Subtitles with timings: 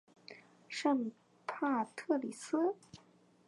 [0.67, 1.11] 圣
[1.45, 2.75] 帕特里斯。